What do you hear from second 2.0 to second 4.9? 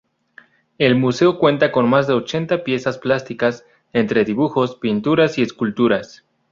de ochenta piezas plásticas, entre dibujos,